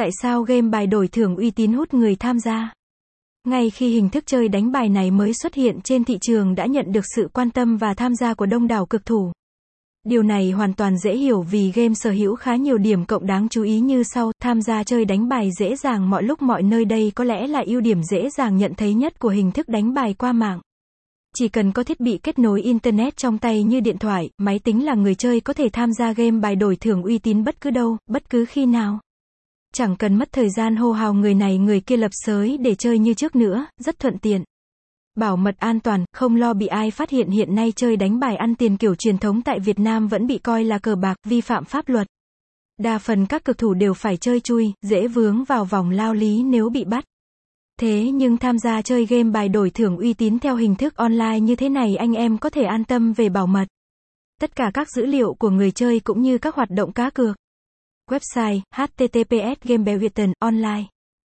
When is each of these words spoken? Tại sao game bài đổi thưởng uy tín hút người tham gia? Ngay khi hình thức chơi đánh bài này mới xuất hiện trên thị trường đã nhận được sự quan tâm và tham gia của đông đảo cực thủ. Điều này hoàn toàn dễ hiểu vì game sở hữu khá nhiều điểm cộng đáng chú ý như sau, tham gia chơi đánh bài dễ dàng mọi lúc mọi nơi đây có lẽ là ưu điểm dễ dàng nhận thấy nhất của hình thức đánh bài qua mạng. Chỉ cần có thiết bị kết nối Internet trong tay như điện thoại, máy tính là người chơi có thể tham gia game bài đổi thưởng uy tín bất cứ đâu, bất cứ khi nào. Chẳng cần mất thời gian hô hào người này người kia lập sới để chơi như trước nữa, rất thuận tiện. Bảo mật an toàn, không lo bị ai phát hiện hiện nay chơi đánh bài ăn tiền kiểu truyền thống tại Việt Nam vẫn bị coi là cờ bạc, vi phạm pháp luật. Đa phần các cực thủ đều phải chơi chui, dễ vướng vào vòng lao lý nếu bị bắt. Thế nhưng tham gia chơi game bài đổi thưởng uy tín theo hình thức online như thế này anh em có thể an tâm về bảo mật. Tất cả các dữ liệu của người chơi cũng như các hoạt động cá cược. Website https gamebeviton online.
Tại 0.00 0.10
sao 0.22 0.42
game 0.42 0.68
bài 0.68 0.86
đổi 0.86 1.08
thưởng 1.08 1.36
uy 1.36 1.50
tín 1.50 1.72
hút 1.72 1.94
người 1.94 2.16
tham 2.16 2.40
gia? 2.40 2.72
Ngay 3.48 3.70
khi 3.70 3.88
hình 3.88 4.08
thức 4.08 4.24
chơi 4.26 4.48
đánh 4.48 4.72
bài 4.72 4.88
này 4.88 5.10
mới 5.10 5.34
xuất 5.34 5.54
hiện 5.54 5.80
trên 5.84 6.04
thị 6.04 6.18
trường 6.20 6.54
đã 6.54 6.66
nhận 6.66 6.92
được 6.92 7.04
sự 7.16 7.28
quan 7.32 7.50
tâm 7.50 7.76
và 7.76 7.94
tham 7.94 8.14
gia 8.14 8.34
của 8.34 8.46
đông 8.46 8.68
đảo 8.68 8.86
cực 8.86 9.06
thủ. 9.06 9.32
Điều 10.04 10.22
này 10.22 10.50
hoàn 10.50 10.74
toàn 10.74 10.98
dễ 10.98 11.16
hiểu 11.16 11.42
vì 11.42 11.72
game 11.74 11.94
sở 11.94 12.10
hữu 12.10 12.36
khá 12.36 12.56
nhiều 12.56 12.78
điểm 12.78 13.04
cộng 13.04 13.26
đáng 13.26 13.48
chú 13.48 13.62
ý 13.62 13.80
như 13.80 14.02
sau, 14.02 14.32
tham 14.42 14.62
gia 14.62 14.84
chơi 14.84 15.04
đánh 15.04 15.28
bài 15.28 15.50
dễ 15.58 15.76
dàng 15.76 16.10
mọi 16.10 16.22
lúc 16.22 16.42
mọi 16.42 16.62
nơi 16.62 16.84
đây 16.84 17.12
có 17.14 17.24
lẽ 17.24 17.46
là 17.46 17.62
ưu 17.66 17.80
điểm 17.80 18.02
dễ 18.02 18.30
dàng 18.30 18.56
nhận 18.56 18.74
thấy 18.74 18.94
nhất 18.94 19.18
của 19.18 19.28
hình 19.28 19.52
thức 19.52 19.68
đánh 19.68 19.94
bài 19.94 20.14
qua 20.18 20.32
mạng. 20.32 20.60
Chỉ 21.36 21.48
cần 21.48 21.72
có 21.72 21.84
thiết 21.84 22.00
bị 22.00 22.18
kết 22.22 22.38
nối 22.38 22.62
Internet 22.62 23.16
trong 23.16 23.38
tay 23.38 23.62
như 23.62 23.80
điện 23.80 23.98
thoại, 23.98 24.30
máy 24.38 24.58
tính 24.58 24.84
là 24.84 24.94
người 24.94 25.14
chơi 25.14 25.40
có 25.40 25.52
thể 25.52 25.68
tham 25.72 25.92
gia 25.92 26.12
game 26.12 26.40
bài 26.40 26.56
đổi 26.56 26.76
thưởng 26.76 27.02
uy 27.02 27.18
tín 27.18 27.44
bất 27.44 27.60
cứ 27.60 27.70
đâu, 27.70 27.96
bất 28.06 28.30
cứ 28.30 28.44
khi 28.44 28.66
nào. 28.66 29.00
Chẳng 29.74 29.96
cần 29.96 30.14
mất 30.14 30.28
thời 30.32 30.50
gian 30.50 30.76
hô 30.76 30.92
hào 30.92 31.14
người 31.14 31.34
này 31.34 31.58
người 31.58 31.80
kia 31.80 31.96
lập 31.96 32.10
sới 32.14 32.58
để 32.60 32.74
chơi 32.74 32.98
như 32.98 33.14
trước 33.14 33.36
nữa, 33.36 33.66
rất 33.78 33.98
thuận 33.98 34.18
tiện. 34.18 34.44
Bảo 35.16 35.36
mật 35.36 35.54
an 35.58 35.80
toàn, 35.80 36.04
không 36.12 36.36
lo 36.36 36.54
bị 36.54 36.66
ai 36.66 36.90
phát 36.90 37.10
hiện 37.10 37.30
hiện 37.30 37.54
nay 37.54 37.72
chơi 37.76 37.96
đánh 37.96 38.20
bài 38.20 38.36
ăn 38.36 38.54
tiền 38.54 38.76
kiểu 38.76 38.94
truyền 38.94 39.18
thống 39.18 39.42
tại 39.42 39.60
Việt 39.60 39.78
Nam 39.78 40.08
vẫn 40.08 40.26
bị 40.26 40.38
coi 40.38 40.64
là 40.64 40.78
cờ 40.78 40.94
bạc, 40.94 41.16
vi 41.24 41.40
phạm 41.40 41.64
pháp 41.64 41.88
luật. 41.88 42.06
Đa 42.78 42.98
phần 42.98 43.26
các 43.26 43.44
cực 43.44 43.58
thủ 43.58 43.74
đều 43.74 43.94
phải 43.94 44.16
chơi 44.16 44.40
chui, 44.40 44.72
dễ 44.82 45.08
vướng 45.08 45.44
vào 45.44 45.64
vòng 45.64 45.90
lao 45.90 46.14
lý 46.14 46.42
nếu 46.42 46.68
bị 46.68 46.84
bắt. 46.84 47.04
Thế 47.80 48.10
nhưng 48.14 48.36
tham 48.36 48.58
gia 48.58 48.82
chơi 48.82 49.06
game 49.06 49.30
bài 49.30 49.48
đổi 49.48 49.70
thưởng 49.70 49.96
uy 49.96 50.14
tín 50.14 50.38
theo 50.38 50.56
hình 50.56 50.76
thức 50.76 50.96
online 50.96 51.40
như 51.40 51.56
thế 51.56 51.68
này 51.68 51.96
anh 51.96 52.12
em 52.12 52.38
có 52.38 52.50
thể 52.50 52.62
an 52.62 52.84
tâm 52.84 53.12
về 53.12 53.28
bảo 53.28 53.46
mật. 53.46 53.64
Tất 54.40 54.56
cả 54.56 54.70
các 54.74 54.88
dữ 54.90 55.06
liệu 55.06 55.34
của 55.34 55.50
người 55.50 55.70
chơi 55.70 56.00
cũng 56.00 56.22
như 56.22 56.38
các 56.38 56.54
hoạt 56.54 56.70
động 56.70 56.92
cá 56.92 57.10
cược. 57.10 57.36
Website 58.10 58.62
https 58.74 59.62
gamebeviton 59.62 60.32
online. 60.42 60.99